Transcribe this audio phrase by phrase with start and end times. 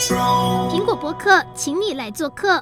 [0.00, 2.58] 苹果博客，请你来做客。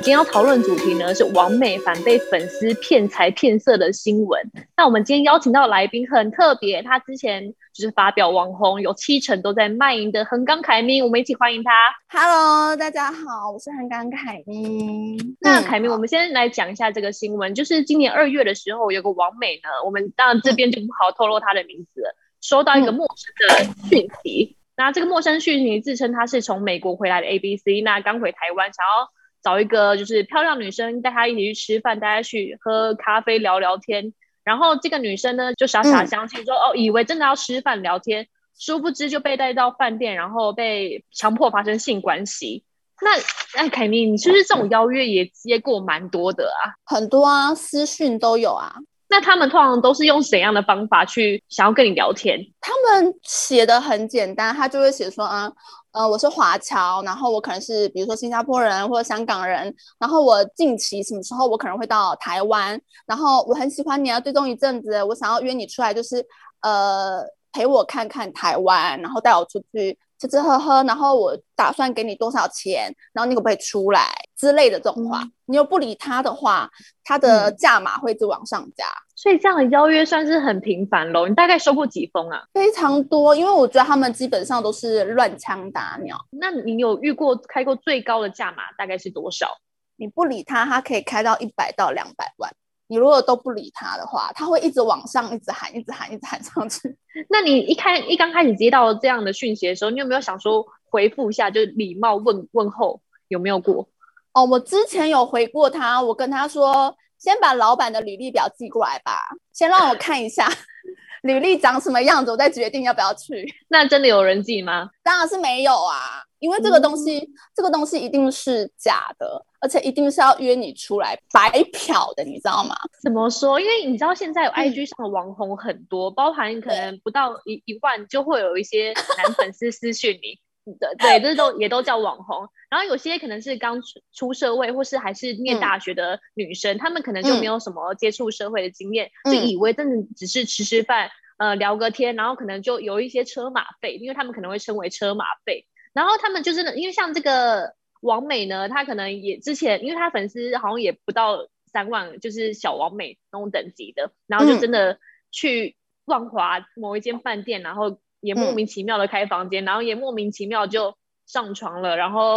[0.00, 4.40] 今天要讨论主题呢，是王美反被粉丝骗财骗色的新闻。
[4.74, 11.70] 那我们今天邀请到的来宾很特别，他之前就是发表网红有七成都在卖淫的横纲凯咪，我们一起欢迎他。
[12.08, 15.18] Hello，大家好，我是横纲凯咪。
[15.40, 24.56] 那凯咪，我们先来讲一下这个新闻，就是今年二月的时候，有个王美呢，我们当然这边就不好透露他的名字了，收到一个陌生的讯息。
[24.78, 29.10] 那这个陌生讯息自称他是从美国回来的 ABC，那刚回台湾，想要
[29.42, 34.14] 找一个就是漂亮女生带他一起去吃饭，带他去喝咖啡聊聊天。
[34.44, 42.62] 然后这个女生呢就傻傻相信说，嗯、哦，以为真的要吃饭聊天，殊不知就被带到饭店，然后被强迫发生性关系。
[43.02, 46.72] 那那凯妮，你是不是这种邀约也接过蛮多的啊？
[46.86, 48.76] 很多啊，私讯都有啊。
[49.08, 52.38] 那他们通常都是用怎样的方法去想要跟你聊天？
[52.60, 55.50] 他们写的很简单，他就会写说啊，
[55.92, 66.24] 呃，我是华侨，然后我可能是比如说新加坡人或者香港人，然后我近期什么时候我可能会到台湾，然后我很喜欢你啊，追踪一阵子，我想要约你出来，就是
[66.60, 67.22] 呃
[67.52, 69.98] 陪我看看台湾，然后带我出去。
[70.18, 76.68] 吃吃喝喝，然后我打算给你多少钱，然后你可不可以出来之类的这种话，嗯、你又不理他的话，
[77.04, 81.28] 他的价码会一直往上加，嗯，所以这样的邀约算是很频繁喽。
[81.28, 82.42] 你大概收过几封啊？
[82.52, 86.18] 非常多，因为我觉得他们基本上都是乱枪打鸟。
[86.30, 89.48] 那你有遇过开过最高的价码大概是多少？
[89.96, 92.50] 你不理他，他可以开到一百到两百万。
[92.90, 96.96] 你如果都不理他的话，他会一直往上，一直喊，一直喊，一直喊上去。
[97.28, 103.88] 那你一开一刚开始接到这样的讯息的时候，你有没有想说回复一下，就礼貌问问候有没有过？
[104.32, 109.18] 哦，我之前有回过他，我跟他说，先把老板的履历表寄过来吧，
[109.52, 110.48] 先让我看一下
[111.22, 113.44] 履历长什么样子，我再决定要不要去。
[113.68, 114.90] 那真的有人寄吗？
[115.02, 116.22] 当然是没有啊。
[116.40, 122.76] 因为这个东西，嗯、这个东西一定是假的，而且一定是要约你出来白嫖的，你知道吗？
[123.02, 123.58] 怎么说？
[123.58, 130.38] 因为你知道现在有 IG 上的网红很多，嗯、包含可能不到一一万就会有一些男粉丝私讯你，
[130.78, 132.48] 对对，这都也都叫网红。
[132.70, 145.66] 然后有些可能是刚出出社会或是还是念大学的女生，她、嗯、们可能就没有什么接触社会的经验，嗯、就以为真的只是吃吃饭，呃，聊个天，然后可能就有一些车马费，因为他们可能会称为车马费。
[145.98, 155.00] 然后他们就是因为像这个王美呢，她可能也之前，因为她粉丝好像也不到三万，就是小王美那种等级的，然后就真的
[155.32, 162.36] 去万华某一间饭店，然后也莫名其妙的开房间，嗯、然后也莫名其妙就上床了，然后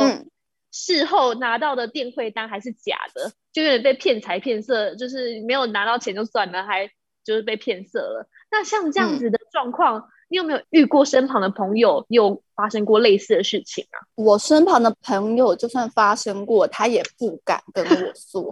[0.71, 6.87] 事后拿到的电汇单还是假的，就有点被骗财骗色，就是没有拿到钱就算了，还
[7.23, 8.27] 就是被骗色了。
[8.49, 9.99] 那像这样子的状况。
[9.99, 13.99] 嗯你有没有遇过身旁的朋友有发生过类似的事情啊？
[14.15, 18.49] 我身旁的朋友就算发生过，他也不敢跟我 说，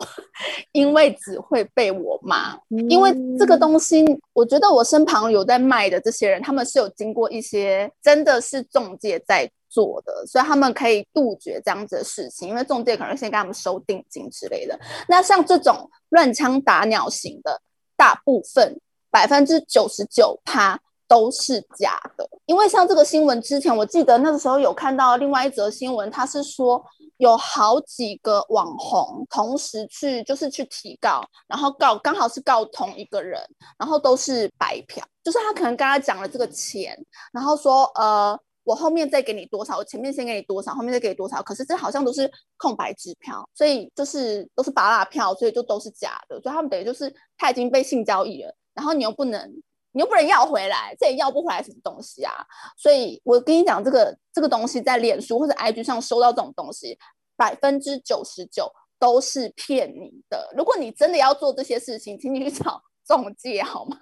[0.74, 2.54] 因为只会被我骂。
[2.70, 4.04] 嗯、因为这个东西，
[4.34, 12.50] 我觉得我身旁有在卖的这些人，他们是有经过一些真的是中介在做的，所以他们可以杜绝这样子的事情。
[12.50, 14.78] 因为中介可能先给他们收定金之类的。
[15.08, 17.62] 那像这种乱枪打鸟型的，
[17.96, 20.78] 大部分百分之九十九趴。
[21.09, 26.81] 都是假的，因为像这个新闻之前，我记得那个时候有看到另外一则新闻，他是说
[27.18, 33.42] 有好几个网红同时去，就是去提告，然后告刚好是告同一个人，
[33.80, 36.96] 然后都是白嫖，就是他可能跟他讲了这个钱，
[37.34, 49.52] 然后说呃，我后面再给你多少，我前面先给你多少，后面再给你多少，可是这好像都是空白支票，所以就是都是芭乐票，所以就都是假的，所以他们等于就是他已经被性交易了，然后你又不能。
[49.92, 52.34] 你又不能要回来，这也要不回来什么东西啊？
[52.78, 56.98] 所以我跟你讲，这个这个东西在脸书或者 IG 上收到这种东西，
[57.36, 60.54] 百分之九十九都是骗你的。
[60.56, 63.98] 如果你真的要做这些事情，请你去找中介好吗？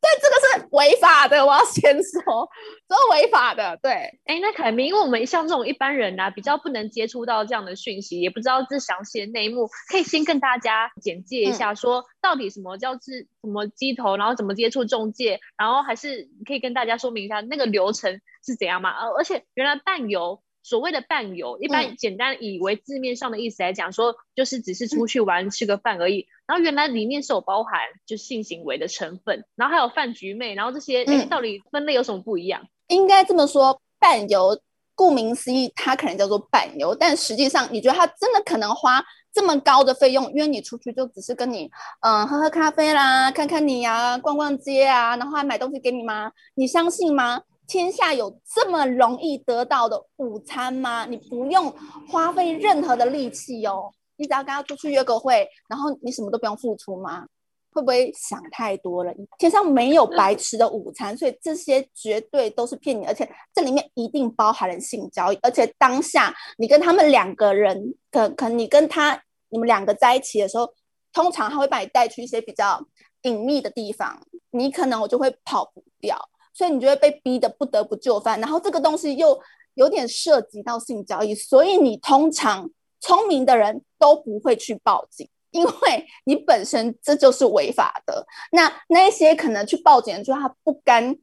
[0.00, 2.48] 对，这个是违法的，我要先说，
[2.88, 3.78] 这是违法的。
[3.82, 3.92] 对，
[4.24, 18.90] 哎，那凯明，因为我们像这种一般人啊，比较不能接触到这样的讯息，也不知道这详细的内幕，可以先跟大家简介一下，说到底什么叫是什么机头，然后怎么接触中介，然后还是可以跟大家说明一下那个流程是怎样嘛？
[18.90, 20.42] 而而且原来伴游。
[20.62, 26.26] 所谓的伴游，一般简单以为字面上的意思来讲，说、嗯、就是只是出去玩、嗯、吃个饭而已。
[26.46, 27.72] 然后原来里面是有包含
[28.06, 32.62] 就性行为的成分，然后还有饭局妹，然后这些哎、嗯，到底分类有什么不一样？
[32.88, 34.60] 应该这么说，伴游
[34.94, 41.70] 顾名思义，它可能叫做伴游，但实际上你觉得他真的可能花这么高的费用约你出去，就只是跟你
[42.02, 46.30] 嗯喝喝咖啡啦，看看你呀、啊，逛逛街啊，然后还买东西给你吗？
[46.54, 47.42] 你相信吗？
[47.72, 51.06] 天下有这么容易得到的午餐吗？
[51.06, 51.72] 你不用
[52.06, 57.26] 花费任何的力气哦，你只要跟他出去约个会，然后你什么都不用付出吗？
[57.72, 59.10] 会不会想太多了？
[59.38, 70.68] 天上没有白吃的午餐，所以这些绝对都是骗你，而且这里面一定包含了性交易，而且当下你跟他们两个人，可可能你跟他你们两个在一起的时候，
[71.10, 72.86] 通常他会把你带去一些比较
[73.22, 74.20] 隐秘的地方，
[74.50, 76.28] 你可能我就会跑不掉。
[76.54, 79.40] 所以你就会被逼得不得不就范，然后这个东西又
[79.74, 82.70] 有点涉及到性交易，所以你通常
[83.00, 88.26] 聪明的人都不会去报警，因为你本身这就是违法的。
[88.50, 91.16] 那那些可能去报警的，就他不甘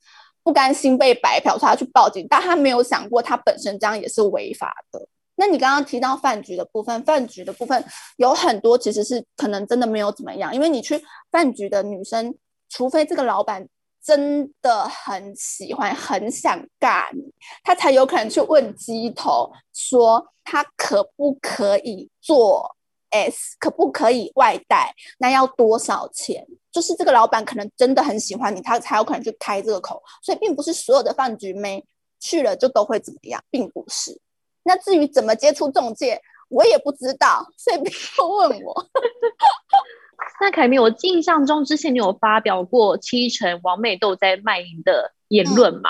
[0.43, 5.07] 不甘心被白嫖，所以他去报警，但他没有想过他本身这样也是违法的。
[5.35, 7.85] 那你刚刚提到饭局的部分，饭局的部分
[8.17, 10.99] 有很多其实是可能真的没有怎么样，因为你去
[11.31, 12.33] 饭局的女生，
[12.67, 13.67] 除非这个老板。
[14.09, 17.21] 真的很喜欢，很想尬你，
[17.63, 22.75] 他才有可能去问鸡头说他可不可以做
[23.11, 26.44] S，可不可以外带，那要多少钱？
[26.71, 30.01] 就是这个老板可能真的很喜欢你，他才有可能去开这个口。
[30.23, 31.85] 所以并不是所有的饭局妹
[32.19, 34.19] 去了就都会怎么样，并不是。
[34.63, 38.73] 那至于怎么接触中介，我也不知道，所以不要问我。
[40.42, 45.89] 那凯明，我印象中之前你有发表过七成王美豆在卖淫的言论嘛？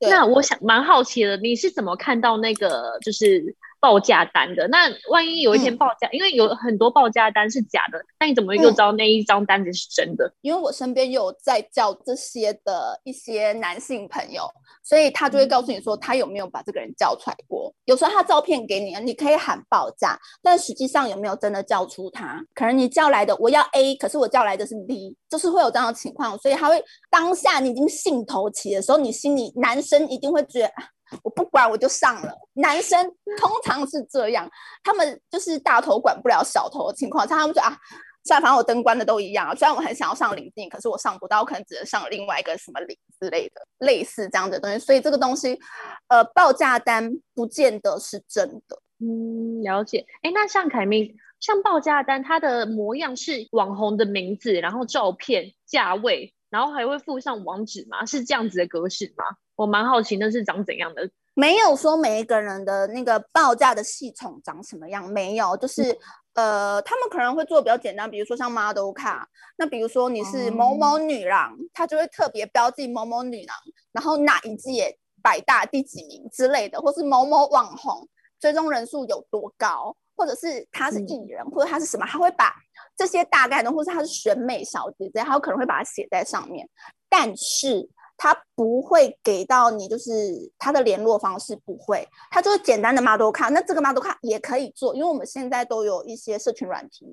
[0.00, 3.56] 嗯、那我想蛮好奇的，你是怎么看到那个就是？
[3.80, 10.32] 报价单的，那万一有一天报价，嗯，因为有很多报价单是假的，那你怎么又知道那一张单子是真的？
[10.40, 14.48] 因为我身边有在叫这些的一些男性朋友，
[14.82, 17.72] 所以他就会告诉你说他有没有把这个人叫出来过。
[17.84, 22.42] 有时候他照片给你，你可以喊报价，但实际上有没有真的叫出他？
[22.54, 30.72] 可能你叫来的我要 A，可是我叫来的是 B，就是会有这样的情况，所以他会当下你已经兴头起的时候，你心里男生一定会觉得。
[31.22, 32.32] 我不管，我就上了。
[32.54, 33.04] 男生
[33.38, 34.48] 通常是这样，
[34.82, 37.76] 他们就是大头管不了小头的情况，像他们说啊，
[38.24, 39.54] 下反正我灯关的都一样啊。
[39.54, 44.78] 虽然我很想要上领地，可是我上不到，我可能只能上另外一个什么领之类的，类似这样的东西。
[44.78, 45.58] 所以这个东西，
[46.08, 48.80] 呃，报价单不见得是真的。
[49.00, 50.04] 嗯，了解。
[50.22, 58.04] 哎，那像凯明，像报价单，它的模样是网红的名字，然后照片、价位，然后还会附上网址吗？
[58.04, 59.24] 是这样子的格式吗？
[59.58, 65.82] 我蛮好奇那是长怎样的，没有说每一个人的那个报价的系统长什么样，没有，就是、
[66.34, 73.56] 嗯、呃，他们可能会做比较简单，比如说像 model 卡，那比如说你是某某女郎，嗯、他就会特别标记某某女郎，
[73.90, 78.08] 然后哪一届百大第几名之类的，或是某某网红
[78.38, 82.54] 追踪人数有多高，或者是他是艺人、嗯，或者他是什么，他会把
[82.96, 86.68] 这些大概的，或是他是选美小姐姐，他有可能会把它写在上面，
[87.08, 87.90] 但是。
[88.18, 90.10] 他不会给到你，就是
[90.58, 93.48] 他的联络方式不会，他就是简单的 model 卡。
[93.48, 97.12] 那这个 model 卡也可以做，因为我们现在都有一些社群软体嘛，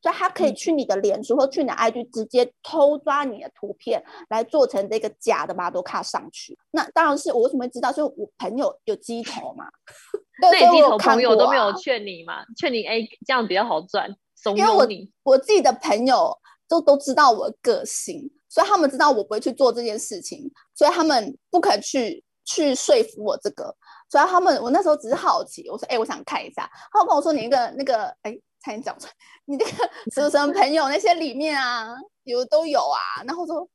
[0.00, 6.56] 所以他可以去你的脸书或去你的 IG 直接偷抓你的图片来做成这个假的 model 卡上去。
[6.70, 9.66] 那当然是我为什么会知道，就是我朋友有鸡头嘛，
[10.40, 12.44] 那你鸡头朋友都没有劝你嘛？
[12.56, 15.10] 劝你哎，这样比较好赚，怂恿你。
[15.24, 18.30] 我自己的朋友都都知道我的个性。
[18.54, 23.74] 所以他们知道我不会去做这件事情，所以他们不肯去去说服我这个。
[24.08, 29.12] 所以他们，我那时候只是好奇，我说：“哎、欸，我想看一下。”他跟我说：“你那个那个，哎、欸，差点讲出来，
[29.46, 29.72] 你那个
[30.14, 33.68] 什么什么朋友那些里面啊，有都有啊。”然后说：“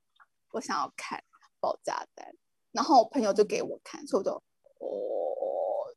[0.53, 1.21] 我想要看
[1.59, 2.25] 爆炸单。”
[2.71, 4.31] 然后我朋友就给我看，所以我就
[4.79, 4.88] 哦，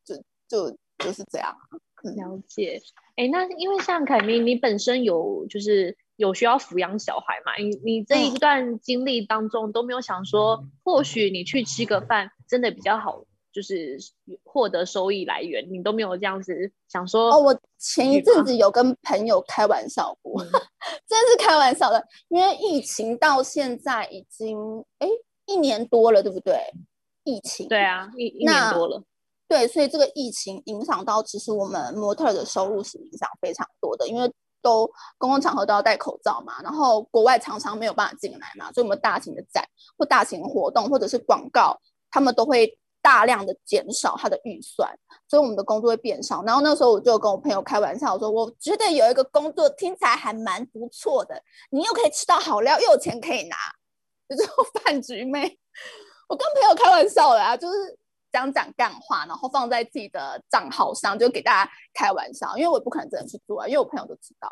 [0.04, 0.16] 就
[0.48, 1.56] 就就是这样。
[2.02, 2.82] 了解。
[3.10, 5.96] 哎、欸，那因为像凯明，你本身有就是。
[6.22, 7.56] 有需要抚养小孩嘛？
[7.56, 13.98] 你你这一段经历当中都没有想说，或许你去吃个饭真的比较好，就是
[14.44, 17.32] 获得收益来源，你都没有这样子想说。
[17.32, 20.46] 哦，我前一阵子有跟朋友开玩笑过，嗯、
[21.08, 24.56] 真是开玩笑的，因为疫情到现在已经
[25.00, 25.08] 哎
[25.46, 26.56] 一年多了，对不对？
[27.24, 29.02] 疫情对啊，一一年多了。
[29.48, 34.32] 对，所以这个疫情影响到，其实我们模特的收入是影响非常多的，因为。
[34.62, 39.62] 都公共场合都要戴口罩嘛，然后国外常常没有办法进来嘛，所以我们大型的展
[39.98, 41.78] 或大型活动或者是广告，
[42.10, 44.88] 他们都会大量的减少他的预算，
[45.28, 46.42] 所以我们的工作会变少。
[46.44, 53.56] 然后那时候我就跟我朋友开玩笑我说，我觉得有一个工作听起来还蛮不错的，你又可以吃到好料，又有钱可以拿，
[54.34, 54.48] 就是
[54.82, 55.58] 饭局妹。
[56.28, 57.98] 我跟朋友开玩笑的啊，就是。
[58.32, 62.56] 讲讲干话，然后放在自己的账号上，就给大家开玩笑。
[62.56, 64.48] 因为我不可能真的去做啊，因为我朋友都知道。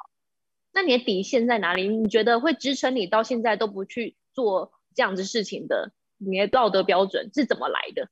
[0.73, 1.89] 那你的底线在哪里？
[1.89, 8.09] 你觉得会支撑你到现在都不去做这样子事情的你的道德标准是怎么来的？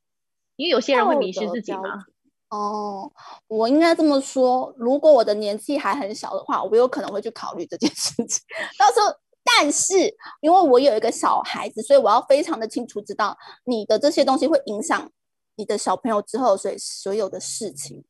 [0.56, 2.04] 因为有些人会迷失自己嘛。
[2.48, 3.12] 哦，
[3.46, 8.42] 我应该这么说，如果我的年纪还很小的话，我有可能会去考虑这件事情。
[8.78, 9.94] 到时候，但是
[10.40, 15.12] 因为我有一个小孩子，所以我要非常的清楚知道你的这些东西会影响
[15.58, 18.02] 你的小朋友之后，所以所有的事情。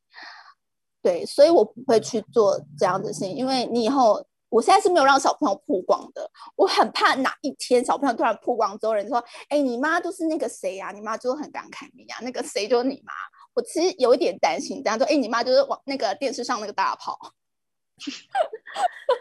[1.02, 10.90] 对，所以我不会去做这样的事情，因为你以后，我现在是没有让小朋友曝光的，我很怕哪一天小朋友突然曝光之后，人说，哎，你妈就是那个谁呀？
[10.92, 13.12] 你妈就很感慨你呀，那个谁就是你妈。
[13.54, 17.18] 我其实有一点担心，这样说，哎，你妈就是往那个电视上那个大炮。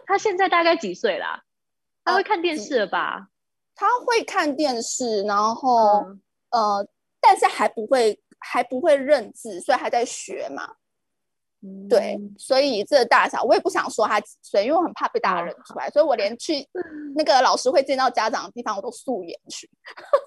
[0.06, 1.42] 他现在大概几岁啦？
[2.04, 3.30] 他会看电视了吧？
[3.76, 6.88] 他会看电视，然后、嗯、呃，
[7.30, 10.76] 但是还不会还不会认字，所以还在学嘛。
[11.62, 16.66] 嗯、对，所以这个大小我也不想说他几岁，因为我很怕被大家认出来，嗯、所以我连去
[17.16, 19.70] 那个老师会见到家长的地方我都素颜去，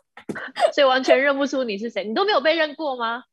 [0.74, 2.04] 所以完全认不出你是谁。
[2.04, 3.24] 你都没有被认过吗？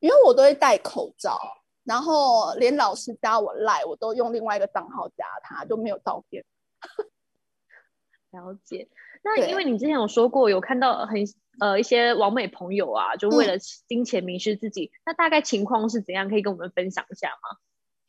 [0.00, 1.38] 因为我都会戴口罩，
[1.82, 6.42] 然后连老师加我赖，我都用另外一个账号加他，就没有照片。
[8.30, 8.88] 了解。
[9.22, 11.16] 那因为你之前有说过，有看到很
[11.60, 13.58] 呃一些网美朋友啊，就为了
[13.88, 16.28] 金钱迷失自己，嗯、那大概情况是怎样？
[16.28, 17.58] 可以跟我们分享一下吗？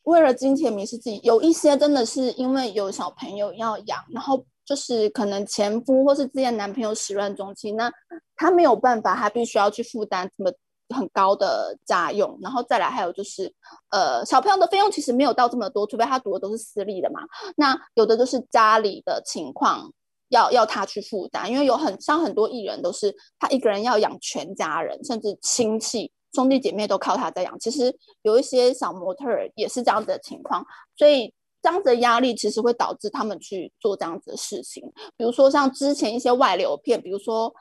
[0.04, 7.92] 为了金钱迷失自己，有一些真的是因为有小朋友要养，然后就是可能前夫或是之前男朋友始乱终弃，那
[8.36, 10.52] 他没有办法，他必须要去负担这么。
[10.96, 13.52] 很高的家用，然后再来还有就是，
[13.90, 17.22] 呃，小朋友的费用其实没有到这么多，除非他读的都是私立的嘛。
[17.58, 19.92] 那有的就是家里的情况
[20.36, 27.58] 要要他去负担，因为有很像很多艺人都是他一个人要养全家人，甚至亲戚兄弟姐妹都靠他在养。
[27.60, 30.66] 其实有一些小模特儿也是这样子的情况，
[30.98, 34.84] 所以这样子的压力其实会导致他们去做这样子的事情。
[35.18, 37.54] 比如说像之前一些外流片，比如说。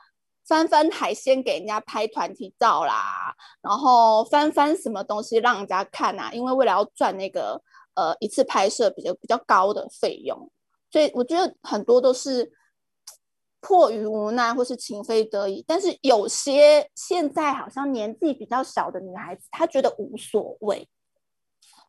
[0.47, 6.31] 翻翻海鲜给人家拍团体照啦，然后翻翻什么东西让人家看啊？
[6.33, 7.59] 因为为了要赚那个
[7.95, 10.37] 呃一次拍摄比较比较高的费用，
[10.91, 12.47] 所以我觉得很多都是
[13.65, 15.65] 迫于无奈或是情非得已。
[15.67, 20.87] 但是有些现在好像年纪比较小的女孩子，她觉得无所谓，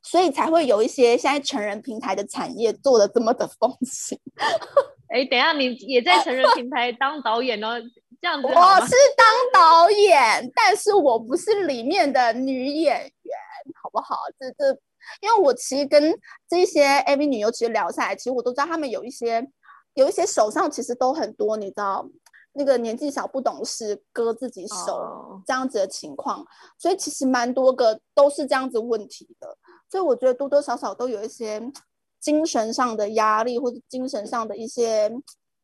[0.03, 4.19] 所以才会有一些现在成人平台的产业做的这么的风行。
[5.13, 7.79] 哎，等一下你也在成人平台当导演哦。
[8.19, 8.53] 这样子，我
[8.87, 13.39] 是当导演，但是我不是里面的女演员，
[13.83, 14.17] 好不好？
[14.41, 14.71] 这这，
[15.21, 16.19] 因为我其实跟
[16.49, 19.47] 这些 AV 女优其实聊下来，其实我都知道他们有一些
[19.97, 22.07] 有一些手上其实都很多，你知道
[22.53, 26.47] 那个年纪小不懂事割自己手这样子的情况，哦、
[26.79, 29.59] 所以其实蛮多个都是这样子问题的，
[29.91, 31.61] 所以我觉得多多少少都有一些
[32.21, 35.11] 精神上的压力或者精神上的一些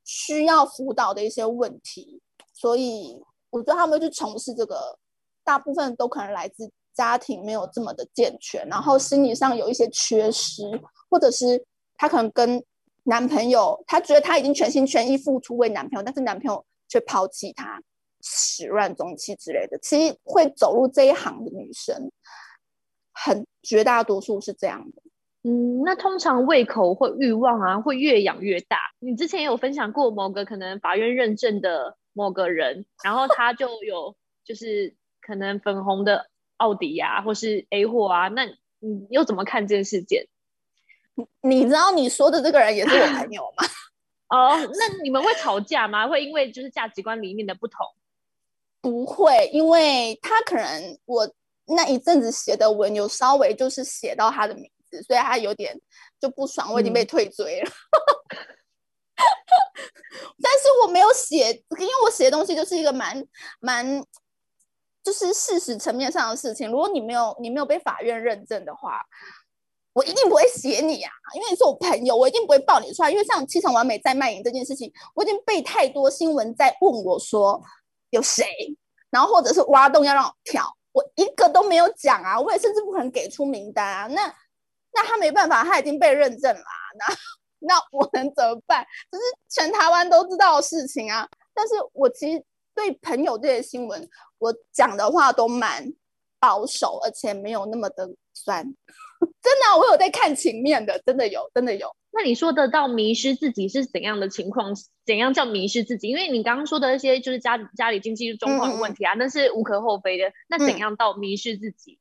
[0.04, 2.20] 需要辅导的一些问题。
[2.52, 4.98] 所以我觉得他们去从事这个，
[5.44, 10.62] 大部分都可能来自家庭没有这么的健全，然后心理上有一些缺失，
[11.10, 11.62] 或者是
[11.96, 12.62] 他可能跟
[13.04, 17.82] 男朋友，他觉得他已经全心全意付出为男朋友，但是男朋友却抛弃他，
[18.22, 19.78] 始乱终弃之类的。
[19.78, 22.10] 其实会走入这一行的女生，
[23.12, 25.02] 很绝大多数是这样的。
[25.42, 28.78] 嗯，那通常胃口或欲望啊，会越养越大。
[29.00, 31.96] 你之前有分享过某个可能法院认证的。
[32.14, 36.26] 某个人，然后他就有就是可能粉红的
[36.58, 38.44] 奥迪呀，或是 A 货啊，那
[38.80, 40.28] 你又怎么看这件事件？
[41.42, 43.66] 你知道你说的这个人也是我 朋友吗？
[44.28, 46.08] 哦，那你们会吵架吗？
[46.08, 47.86] 会因为就是价值观里面的不同？
[48.80, 51.30] 不会，因为他可能我
[51.66, 55.78] 那一阵子写的文有稍微就是写到他的名字，所以他有点
[56.20, 57.70] 就不爽，我已经被退追了。
[57.70, 57.74] 嗯
[60.42, 63.24] 但是我没有写，因为我写的东西就是一个蛮
[63.60, 64.02] 蛮，
[65.04, 66.68] 就是事实层面上的事情。
[66.68, 69.00] 如果你没有你没有被法院认证的话，
[69.92, 73.10] 我一定不会写你啊，因为你是我朋友，我一定不会爆你出来。
[73.10, 77.62] 因为像七成完美在卖淫这件事情，我已经被太多新闻在问我说
[78.10, 78.46] 有谁，
[79.10, 84.06] 然后或者是挖洞要让我跳，我一个都没有讲啊，我也甚至不可能给出名单啊。
[84.06, 84.34] 那
[84.92, 86.64] 那他没办法，他已经被认证了，
[86.98, 87.14] 那。
[87.64, 88.84] 那我能怎么办？
[89.08, 91.28] 这是全台湾都知道的事情啊！
[91.54, 92.44] 但是我其实
[92.74, 95.88] 对朋友这些新闻，我讲的话都蛮
[96.40, 98.66] 保守，而且没有那么的酸。
[99.42, 101.88] 真的啊，我有在看情面的，真的有，真的有。
[102.10, 104.74] 那你说得到迷失自己是怎样的情况？
[105.06, 106.08] 怎样叫迷失自己？
[106.08, 110.32] 因为你刚刚说的那些就是家家里经济状况的问题啊，那、嗯、是无可厚非的。
[110.48, 111.98] 那怎样到迷失自己？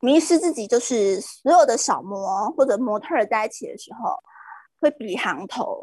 [0.00, 4.16] 迷失自己就是所有的小模或者模特在一起的时候。
[4.80, 5.82] 会比行头，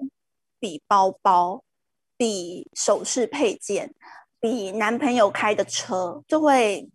[0.57, 1.61] 比包包，
[2.15, 3.93] 比首饰配件，
[4.39, 6.89] 比男朋友开的车，就会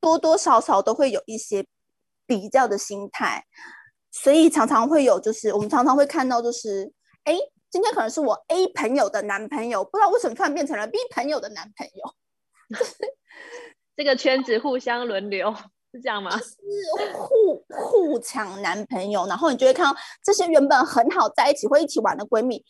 [0.00, 1.64] 多多少少都会有一些
[2.26, 3.44] 比较的心态，
[4.10, 6.92] 所以常常会有，就是我们常常会看到，就是
[7.24, 7.36] 哎，
[7.70, 12.14] 今天可能是我 A 朋友的男朋友，不知道为什么突然变成了 B 朋友的男朋友，
[12.78, 12.94] 就是
[13.96, 15.54] 这个圈子互相轮流。
[15.92, 16.36] 是这样吗？
[16.36, 16.56] 是
[17.12, 22.60] 互互抢男朋友，然后你就会看到这些原本很好在一起会一起玩的闺蜜，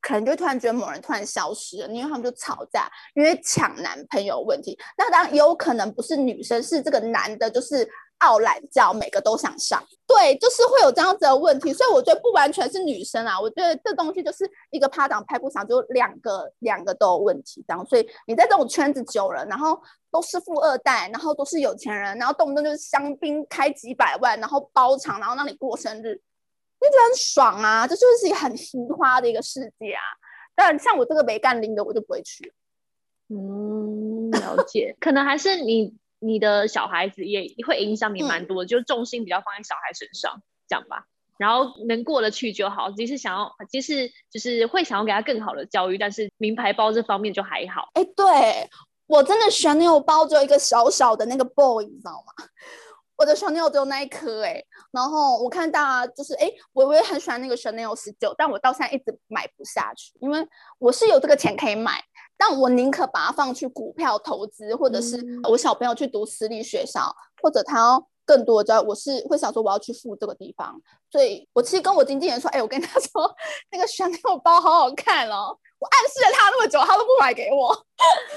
[0.00, 4.78] 可能就突然觉得某人突然消失了，因为他们就吵架，因为抢男朋友问题。
[4.96, 7.86] 那当然也有可能不是女生，是这个男的，就是。
[8.20, 26.20] 傲懒教每个都想上，对，就是会有这样子的问题，所以我觉得不完全是女生啊，我觉得这东西就是一个趴掌拍不响，就两个两个都有问题这样，所以你在这种圈子久了，然后都是富二代，然后都是有钱人，然后动不动就是香槟开几百万，然后包场，然后让你过生日，
[26.80, 30.02] 你觉得很爽啊，这就是一个很奇花的一个世界啊。
[30.54, 32.52] 但像我这个没干零的，我就不会去。
[33.28, 35.94] 嗯，了解，可能还是你。
[36.20, 41.06] 你的小孩子也会影响你蛮多的，嗯、就重心比较放在小孩身上，这样吧。
[41.38, 42.90] 然后能过得去就好。
[42.90, 47.88] 即使想要，即使就是会想要给他更好的教育，但是名牌包这方面就还好。
[47.94, 48.68] 哎，对，
[49.06, 52.44] 我真的 Chanel 包只有一个小小的那个 boy，你知道吗？
[53.16, 54.62] 我的 Chanel 只有那一颗哎。
[54.92, 60.46] 然后我看大家就是哎，我我也很喜欢那个 Chanel 十九，但我到现在一直买不下去，因为
[60.78, 62.04] 我是有这个钱可以买。
[62.40, 70.80] 但我宁可把它放去股票投资，或者是我小朋友去读私立学校，或者他要更多的，我是会想说我要去付这个地方。
[71.10, 73.30] 所以我其实跟我经纪人说，哎、欸，我跟他说
[73.70, 77.76] 那个 Chanel 包好好看哦，我暗示了他那么久，他都不买给我。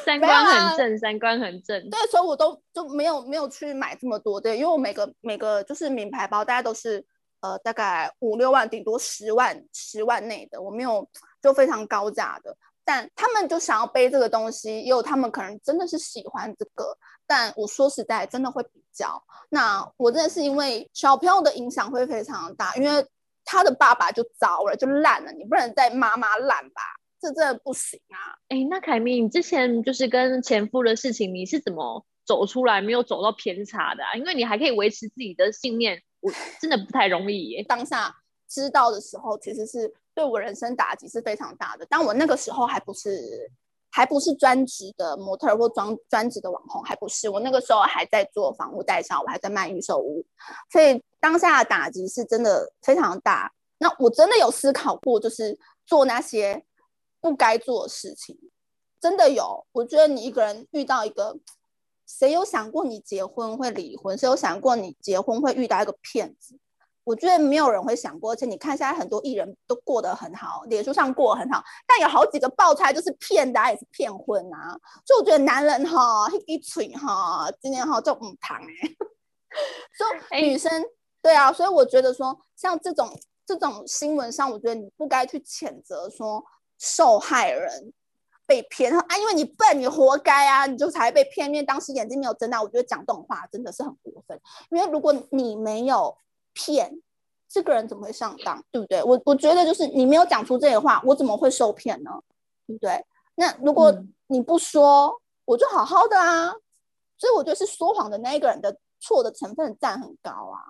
[0.03, 1.89] 三观很正，三观很正。
[1.89, 7.05] 对，所以我都就没有没有去买这么多，的，因为我每个每个就是名牌包，大家都是
[7.39, 11.07] 呃大概五六万，顶多十万十万内的，我没有
[11.41, 12.53] 就非常高价的。
[12.85, 16.97] 但他们就想要背这个东西，也有他们可能真的是喜欢这个。
[17.25, 19.23] 但我说实在，真的会比较。
[19.49, 23.05] 那我真的是因为小朋友的影响会非常大，因为
[23.45, 26.81] 他的爸爸就糟了，就烂了，你不能再妈妈烂吧？
[27.21, 28.35] 这真的不行啊！
[28.49, 34.13] 哎，那凯咪，你之前就是跟前夫的事情，你是怎么走出来，没有走到偏差的啊？
[34.15, 37.63] 因为你还可以维持自己的信念，我真的不太容易耶。
[37.63, 38.13] 当下
[38.49, 39.93] 知道的时候，其实是。
[40.15, 43.51] 对我人生打击是非常大的，但我那个时候还不是
[43.89, 50.25] 还不是专职的模特或专专职的网红，还不是，我那个时候还在做房屋代销，我还在卖预售屋，
[50.71, 53.51] 所以当下的打击是真的非常大。
[53.77, 56.63] 那我真的有思考过，就是做那些
[57.19, 58.37] 不该做的事情，
[59.01, 59.65] 真的有。
[59.73, 61.37] 我觉得你一个人遇到一个，
[62.07, 64.17] 谁有想过你结婚会离婚？
[64.17, 66.57] 谁有想过你结婚会遇到一个骗子？
[67.05, 74.79] 我觉得没有人会想过，而且你看现在很多艺人都过得很好，脸书上过得很好，但有好几个爆出来就是骗的，也是骗婚啊。
[75.05, 78.95] 所以我觉得男人哈，一嘴哈，今年哈就唔谈哎。
[79.97, 80.85] 所以女生、欸、
[81.21, 83.09] 对啊，所以我觉得说像这种
[83.45, 86.41] 这种新闻上，我觉得你不该去谴责说
[86.79, 87.91] 受害人
[88.47, 92.63] 被骗啊，因为你笨，你活该啊，你就才被骗，因为当时眼睛没有睁大。
[92.63, 94.39] 我觉得讲这种话真的是很过分，
[94.71, 96.17] 因为如果你没有。
[96.53, 97.01] 骗
[97.49, 99.03] 这个人怎么会上当，对不对？
[99.03, 102.11] 我我觉得就是你没有讲出这些话，我怎么会受骗呢？
[102.65, 103.05] 对不对？
[103.35, 103.93] 那如果
[104.27, 105.13] 你不说，嗯、
[105.45, 106.53] 我就好好的啊。
[107.15, 110.65] 所以我觉得是说谎的那一个人的错的成分占很高啊。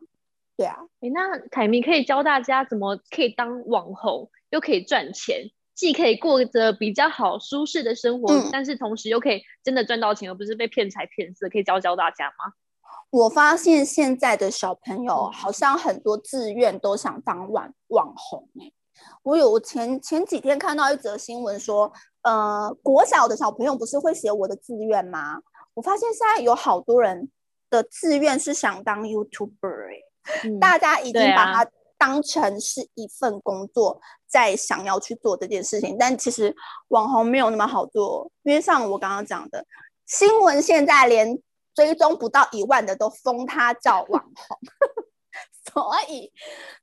[0.56, 12.54] 对啊，诶，那凯明可以教大家怎么可以当网红，又可以赚钱，既可以过着比较好舒适的生活，嗯、但是同时又可以真的赚到钱，而不是被骗财骗色，可以教教大家吗？
[13.14, 18.74] 我发现现在的小朋友好像很多志愿都想当网网红欸。
[19.22, 25.40] 我有前前几天看到一则新闻说，呃，国小的小朋友不是会写我的志愿吗？
[25.76, 27.30] 我发现现在有好多人
[27.70, 35.96] 的志愿是想当 YouTuber 欸，嗯，大家已经把它当成是一份工作，在想要去做这件事情。
[36.00, 36.56] 但其实
[36.88, 39.64] 网红没有那么好做，因为像我刚刚讲的，
[40.08, 41.40] 新闻现在连。
[41.74, 44.58] 追踪不到一万的都封他叫网红，
[45.74, 46.32] 所以，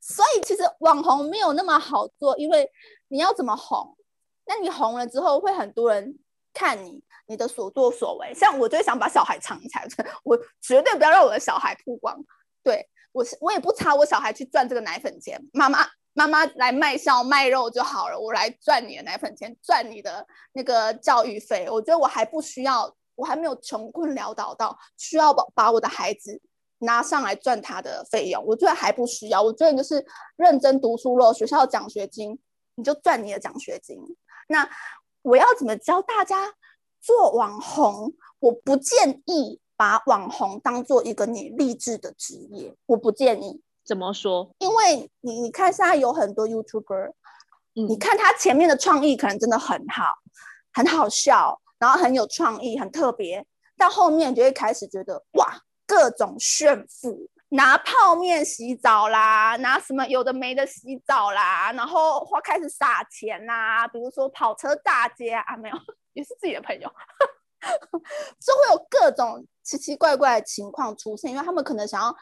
[0.01, 2.69] 所以其实网红没有那么好做，因为
[3.09, 3.97] 你要怎么红？
[4.47, 6.19] 那你红了之后会很多人
[6.53, 8.35] 看你，你的所作所为。
[8.35, 9.87] 像我就想把小孩藏起来，
[10.25, 12.19] 我绝对不要让我的小孩曝光。
[12.65, 21.69] 对，我是我也不差我小孩去赚这个奶粉钱，妈妈妈妈来卖笑卖肉就好了，我来赚你的奶粉钱，赚你的那个教育费。
[21.71, 22.93] 我觉得我还不需要。
[23.21, 26.41] 我还没有穷困潦倒到需要把把我的孩子
[26.79, 29.43] 拿上来赚他的费用，我觉得还不需要。
[29.43, 30.05] 我觉得你就是
[30.37, 32.39] 认真读书咯，学校奖学金
[32.77, 33.99] 你就赚你的奖学金。
[34.49, 34.69] 那
[35.23, 36.55] 我要怎么教大家
[37.01, 43.63] 做网红，我不建议把网红当做一个你励志的职业，我不建议。
[43.85, 44.55] 怎么说？
[44.59, 47.13] 因为你你看现在有很多 YouTuber，
[47.75, 50.05] 嗯，你看他前面的创意可能真的很好，
[50.73, 53.45] 很好笑，然后很有创意，很特别，
[53.77, 57.29] 到后面就会开始觉得哇，各种炫富。
[57.49, 65.77] 拿泡面洗澡啦，拿什么有的没的洗澡啦，然后花开始撒钱啦，比如说跑车大街啊，没有，
[66.13, 66.89] 也是自己的朋友，
[68.39, 72.17] 就会有各种奇奇怪怪的情况出现，因为他们可能想要，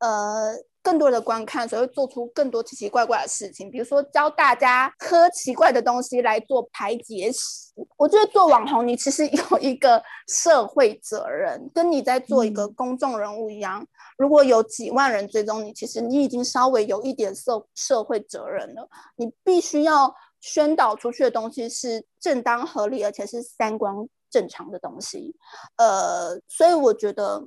[0.00, 0.56] 呃。
[0.82, 7.72] 更多的观看，所以会做出更多奇奇怪怪的事情，比如说教大家喝奇怪的东西来做排解食。
[7.96, 13.80] 我觉得做网红，你其实 有一个社会责任，跟你在做一个公众人物一样。
[13.80, 13.86] 嗯、
[14.18, 18.88] 如果有几万人追踪你，其实你已经稍微有一点社社会责任了。
[19.16, 23.94] 你必须要宣导出去的东西是正当合理，而且是三观
[24.28, 25.34] 正常的东西。
[25.76, 27.44] 呃，所以我觉得。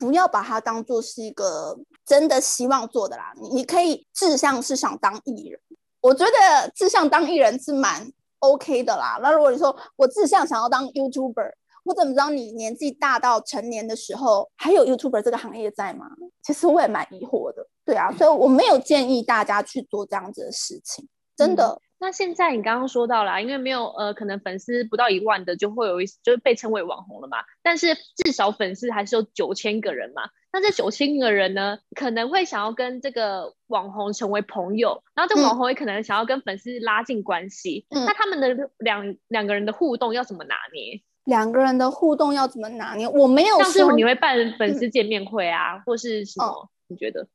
[0.00, 1.76] 不要把它当做是一个
[2.08, 5.60] 真的希望做的啦，你你可以志向是想当艺人，
[6.00, 9.18] 我觉得志向当艺人是蛮 OK 的啦。
[9.22, 11.52] 那如果你说我志向想要当 YouTuber，
[11.84, 16.06] 我怎么知道你年纪大到成年的时候还有 YouTuber 这个行业在吗？
[16.42, 17.66] 其实我也蛮疑惑的。
[17.84, 21.80] 对啊，所以我没有建议大家去做这样子的事情，真的。
[22.00, 27.38] 那现在你刚刚说到了啊，因为没有呃，可能粉丝不到一万的就会有一，就是被称为网红了嘛。
[27.62, 30.22] 但是至少粉丝还是有九千个人嘛。
[30.52, 37.84] 那这九千个人呢，可能会想要跟这个网红成为朋友，然后这个网红也可能想要跟粉丝拉近关系。
[37.90, 41.00] 嗯，那他们的两两个人的互动要怎么拿捏？
[41.24, 43.06] 两个人的互动要怎么拿捏？
[43.08, 46.46] 我没有说，像是你会办粉丝见面会啊，嗯、或是什么？
[46.46, 47.26] 哦、你觉得？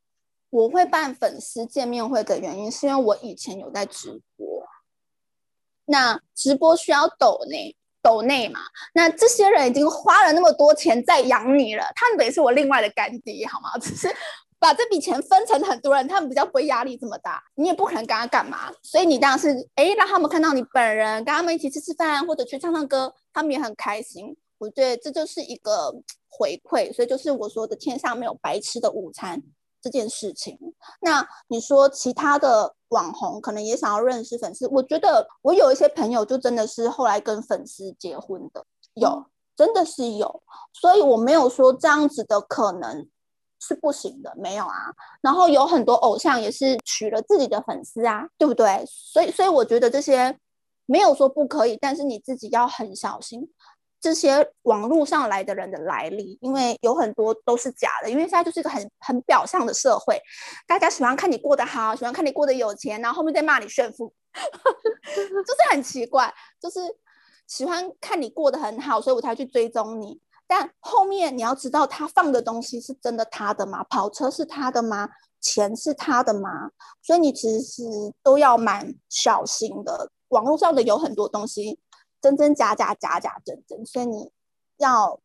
[0.49, 4.52] 我会办粉丝见面会的原因，是因为我以前有在直播。
[5.86, 8.60] 那直播需要抖内，抖内嘛？
[8.93, 13.69] 那这些人已经花了那么多钱在养你了，他们等于是我另外的干爹，好吗？
[13.82, 14.08] 只是
[14.60, 17.43] 把这笔钱分成很多人，他们比较不会压力这么大。
[17.56, 24.36] 你也不可能跟他干嘛，所以你当然是哎，让他们看到你本人，跟他们一起吃吃饭，或者去唱唱歌，他们也很开心。
[24.60, 25.93] 我觉得这就是一个
[26.30, 29.43] 回馈，所以就是我说的天上没有白吃的午餐。
[29.84, 30.58] 这件事情，
[31.02, 39.26] 那你说其他的网红可能也想要认识粉丝，我觉得我有一些朋友就真的是后来跟粉丝结婚的，有，
[39.58, 40.41] 真的是有，
[40.72, 43.06] 所以我没有说这样子的可能
[43.60, 44.93] 是不行的，没有啊。
[45.22, 48.86] 然后有很多偶像也是娶了自己的粉丝啊，对不对？
[48.88, 50.39] 所以，所以我觉得这些
[50.86, 53.52] 没有说不可以，但是你自己要很小心。
[54.03, 58.09] 这些网络上来的人的来历，因为有很多都是假的。
[58.09, 60.21] 因为现在就是一个很很表象的社会，
[60.67, 66.81] 大家喜欢看你过得好，喜欢看你过得有钱，然后后面再骂你炫富， 就是很奇怪，就是
[67.47, 70.19] 喜欢看你过得很好，所以我才去追踪你。
[70.45, 73.85] 但后面你要知道，他放的东西是真的他的吗？
[73.85, 75.07] 跑车是他的吗？
[75.39, 76.49] 钱是他的吗？
[77.01, 77.83] 所以你其实
[78.21, 80.11] 都要蛮小心的。
[80.27, 81.79] 网络上的有很多东西。
[82.23, 84.31] 真真假假，假假真真，所以你
[84.77, 85.19] 要，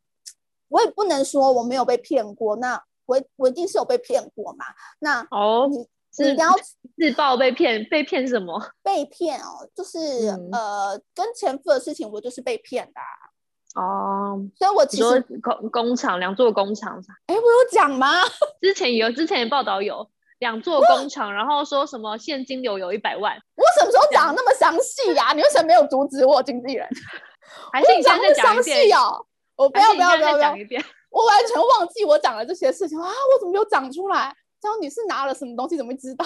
[0.66, 4.64] 我也不能说我没有被骗过，那我我一定是有被骗过嘛。
[4.98, 5.86] 那哦，你
[6.24, 6.52] 你要
[6.96, 8.60] 自曝被骗，被骗什么？
[8.82, 9.98] 被骗哦，就是、
[10.32, 14.44] 嗯、呃，跟前夫的事情，我就是被骗的、啊、哦。
[14.58, 18.08] 所以我其实工工厂两座工厂，哎，我有讲吗？
[18.60, 20.10] 之前有，之前有报道有。
[20.40, 23.42] 两座工厂，然后说什么现金流有一百万？
[23.58, 25.32] 我什么时候讲那么详细呀？
[25.36, 26.88] 你为什么没有阻止我，经纪人？
[27.72, 29.26] 还是你讲详细哦？
[29.56, 33.08] 我不要不要不要讲一遍， 我完全忘记我讲了这些事情啊！
[33.08, 34.32] 我怎么没有讲出来？
[34.62, 35.76] 然后你是拿了什么东西？
[35.76, 36.24] 怎么会知道？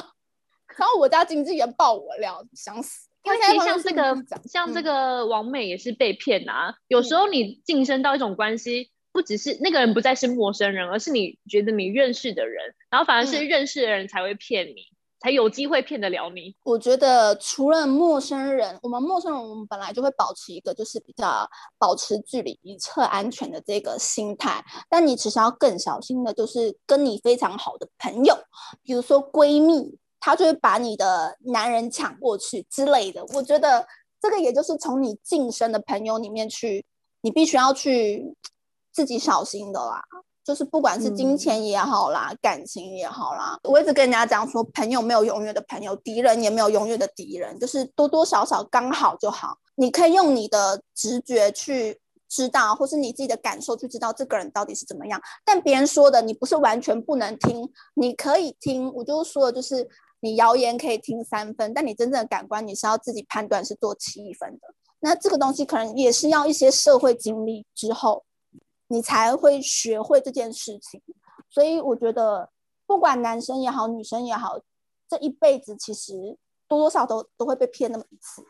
[0.76, 3.08] 然后我家经纪人爆我料，想死！
[3.24, 6.70] 因为其实像这个像这个王美也是被骗啊。
[6.70, 8.90] 嗯、有时候你晋升到一种关系。
[9.14, 14.91] 不只是那个人不再是陌生人，而是你觉得你认识的人，然后反而是认识的人才会骗你，嗯、
[15.22, 16.54] 才有机会骗得了你。
[16.64, 24.64] 我觉得除了陌生人，我们陌生人我们本来就会保持一个就是比较保持距离、以策安全的这个心态。
[24.90, 28.36] 但你其实要更小心的，就是跟你非常好的朋友，
[28.82, 33.24] 比如说闺蜜，她就会把你的男人抢过去之类的。
[33.34, 33.86] 我觉得
[34.20, 36.84] 这个也就是从你晋升的朋友里面去，
[37.20, 38.34] 你必须要去。
[38.94, 40.04] 自己小心的啦，
[40.44, 49.56] 就是不管是金钱也好啦，嗯、感情也好啦，我一直跟人家讲说，朋友没有永远的朋友，敌人也没有永远的敌人，就是多多少少刚好就好。
[49.76, 55.20] 你可以用你的直觉去知道，或是你自己的感受去知道这个人到底是怎么样。
[55.44, 58.92] 但别人说的，你不是完全不能听，你可以听。
[58.94, 59.88] 我就说的就是，
[60.20, 64.60] 你谣言可以听三分，但你真正的感官，你是要自己判断是做七分的。
[65.00, 68.24] 那这个东西可能也是要一些社会经历之后，
[68.92, 71.00] 你才会学会这件事情。
[71.48, 72.50] 所以我觉得，
[72.86, 74.60] 不管男生也好，女生也好，
[75.08, 76.12] 这一辈子其实
[76.68, 78.42] 多多少少都都会被骗那么一次。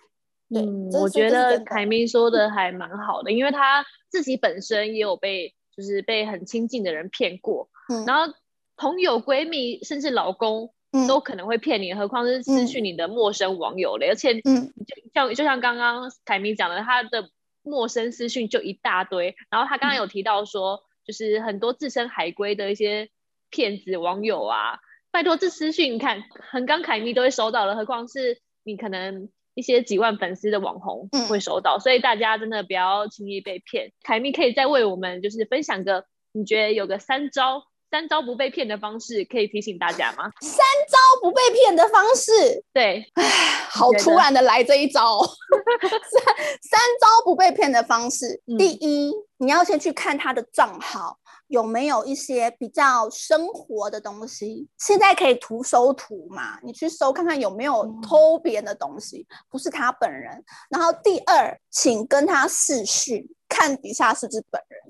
[0.51, 8.35] 对，嗯，我觉得凯明说的还蛮好的，因为他自己本身也有被，就是被很亲近的人骗过，嗯，然后
[8.77, 10.73] 朋友、闺蜜甚至老公。
[11.09, 14.05] 都可能会骗你，何况是失去你的陌生网友了。
[14.05, 17.27] 嗯、而且，嗯，就像就像刚刚凯明讲的，他的
[17.63, 19.35] 陌生私讯就一大堆。
[19.51, 23.09] 然后他刚刚有提到说，嗯、就是很多自身海归的一些
[23.51, 24.79] 骗子网友啊，
[25.11, 31.77] 拜托这私讯，你看，很刚凯咪都会收到了，何况是你可能一些几万粉丝的网红会收到。
[31.79, 33.93] 嗯、所以大家真的不要轻易被骗。
[34.03, 37.65] 凯咪可以再为我们就是分享个，你觉得有个三招。
[37.93, 40.25] 三招不被骗的方式，可以提醒大家吗？
[40.41, 43.23] 三招不被骗的方式，对，唉，
[43.69, 45.21] 好突然的来这一招。
[45.21, 54.67] 三三招不被骗的方式，嗯、第一，你要先去看他的账号有没有一些比较生活的东西。
[54.79, 56.59] 现在可以图搜图嘛？
[56.63, 60.43] 你去搜看看有没有偷别人的东西，嗯、不是他本人。
[60.71, 64.81] 然后第二，请跟他视讯，看底下是不是本人。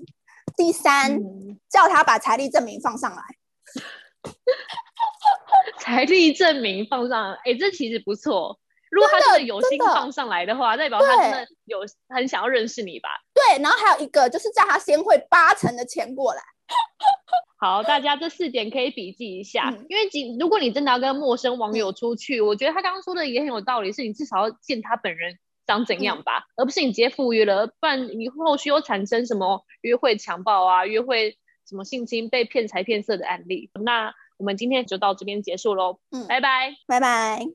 [0.55, 3.23] 第三，嗯、叫他把财力证明放上来。
[5.79, 8.59] 财力证明放上来，哎、欸，这其实不错。
[8.89, 13.09] 如果他真的有心放上来的话，的代表他真的有很想要认识你吧？
[13.33, 13.61] 对。
[13.61, 16.41] 然后还有一个，就是叫他先汇八成的钱过来。
[17.59, 20.07] 好，大家这四点可以笔记一下，嗯、因为
[20.39, 25.37] 如果你真的要跟陌生网友出去，嗯、我觉得他刚刚说的也很有道理，是你至少要见他本人。
[25.65, 33.69] 长怎样吧，嗯、而不是你直接赴约了，不然你后续又产生什么约会强暴啊、约会什么性侵被骗财骗色的案例。
[33.83, 37.45] 那我们今天就到这边结束喽，嗯，拜拜，拜拜。